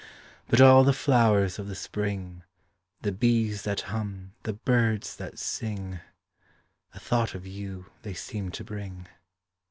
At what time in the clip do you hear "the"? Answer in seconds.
0.83-0.93, 1.67-1.75, 3.01-3.11, 4.41-4.53